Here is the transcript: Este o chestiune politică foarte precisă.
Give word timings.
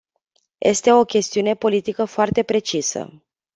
Este 0.59 0.91
o 0.91 1.03
chestiune 1.03 1.55
politică 1.55 2.05
foarte 2.05 2.43
precisă. 2.43 3.21